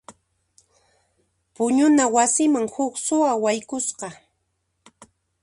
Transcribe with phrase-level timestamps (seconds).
[1.55, 4.07] Puñuna wasiman huk suwa haykusqa.